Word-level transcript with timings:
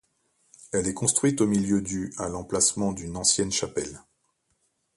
Elle 0.73 0.87
est 0.87 0.95
construite 0.95 1.41
au 1.41 1.45
milieu 1.45 1.79
du 1.79 2.11
à 2.17 2.27
l'emplacement 2.27 2.91
d'une 2.91 3.17
ancienne 3.17 3.51
chapelle. 3.51 4.01